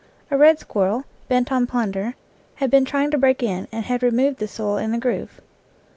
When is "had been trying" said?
2.55-3.11